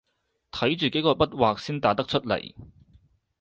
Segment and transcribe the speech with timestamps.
[0.49, 2.55] 睇住幾個筆劃先打得出來